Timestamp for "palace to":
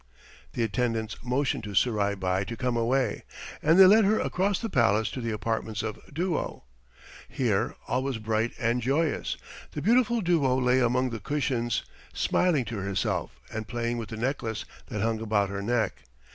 4.67-5.21